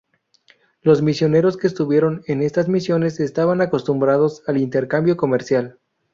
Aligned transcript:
Los 0.81 1.03
misioneros 1.03 1.57
que 1.57 1.67
estuvieron 1.67 2.23
en 2.25 2.41
estas 2.41 2.67
misiones 2.67 3.19
estaban 3.19 3.61
acostumbrados 3.61 4.41
al 4.47 4.57
intercambio 4.57 5.15
comercial. 5.15 5.77